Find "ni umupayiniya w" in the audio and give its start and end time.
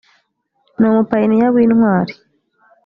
0.79-1.57